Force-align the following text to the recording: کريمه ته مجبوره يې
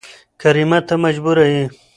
کريمه 0.41 0.79
ته 0.87 0.95
مجبوره 1.03 1.45
يې 1.53 1.63